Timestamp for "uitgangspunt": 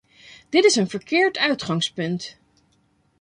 1.37-2.39